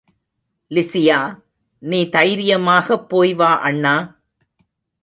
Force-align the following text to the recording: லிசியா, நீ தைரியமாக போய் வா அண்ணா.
லிசியா, 0.71 1.19
நீ 1.79 2.09
தைரியமாக 2.09 2.97
போய் 3.05 3.33
வா 3.33 3.59
அண்ணா. 3.59 3.95